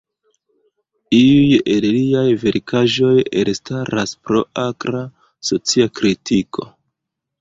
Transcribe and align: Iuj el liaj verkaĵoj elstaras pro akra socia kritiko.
Iuj 1.17 1.59
el 1.73 1.85
liaj 1.97 2.23
verkaĵoj 2.45 3.13
elstaras 3.43 4.15
pro 4.29 4.41
akra 4.65 5.03
socia 5.51 5.91
kritiko. 6.01 6.67